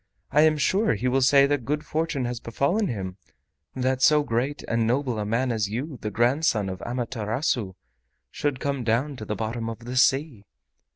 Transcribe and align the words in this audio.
I 0.31 0.41
am 0.41 0.57
sure 0.57 0.95
he 0.95 1.07
will 1.07 1.21
say 1.21 1.45
that 1.45 1.63
good 1.63 1.85
fortune 1.85 2.25
has 2.25 2.39
befallen 2.39 2.87
him, 2.87 3.17
that 3.75 4.01
so 4.01 4.23
great 4.23 4.63
and 4.67 4.87
noble 4.87 5.19
a 5.19 5.27
man 5.27 5.51
as 5.51 5.69
you, 5.69 5.99
the 6.01 6.09
grandson 6.09 6.69
of 6.69 6.81
Amaterasu, 6.83 7.75
should 8.31 8.59
come 8.59 8.83
down 8.83 9.15
to 9.17 9.25
the 9.25 9.35
bottom 9.35 9.69
of 9.69 9.85
the 9.85 9.95
sea." 9.95 10.47